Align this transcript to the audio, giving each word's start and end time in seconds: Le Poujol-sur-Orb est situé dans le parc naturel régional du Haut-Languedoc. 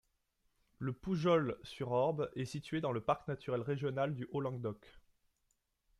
Le 0.79 0.93
Poujol-sur-Orb 0.93 2.31
est 2.35 2.45
situé 2.45 2.81
dans 2.81 2.91
le 2.91 3.01
parc 3.01 3.27
naturel 3.27 3.61
régional 3.61 4.15
du 4.15 4.27
Haut-Languedoc. 4.31 4.99